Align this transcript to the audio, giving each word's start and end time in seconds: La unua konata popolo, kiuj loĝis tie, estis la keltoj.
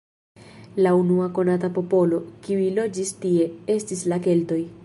La 0.83 0.93
unua 1.01 1.27
konata 1.39 1.69
popolo, 1.77 2.21
kiuj 2.47 2.67
loĝis 2.81 3.15
tie, 3.27 3.49
estis 3.79 4.07
la 4.13 4.23
keltoj. 4.29 4.61